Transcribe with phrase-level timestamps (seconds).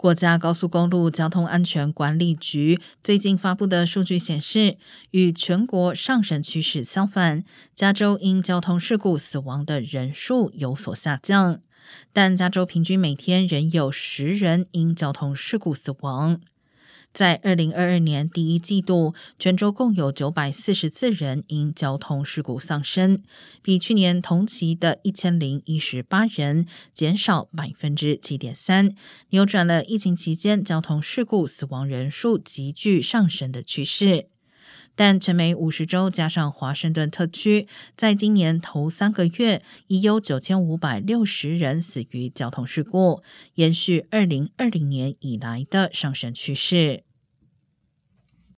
[0.00, 4.78] 国家高速公路交通安全管理局最近发布的数据显示，
[5.10, 11.60] 与全国上升趋势相反，加州因交通事故死亡的人数有所下降，
[12.14, 16.40] 但加州平均每天仍有十人因交通事故死亡。
[17.12, 23.22] 在二零二二年第一季度，泉州共有九百四十四人因交通事故丧生，
[23.62, 28.94] 比去年同期的一千零一十八人减少百分之七点三，
[29.30, 34.28] 扭转了疫情期间交通事故死亡人数急剧上升的趋势。
[34.94, 43.22] 但全美五十州加上华盛顿特区，在今年头三个月已有九千五百六十人死于交通事故，
[43.54, 47.04] 延续二零二零年以来的上升趋势。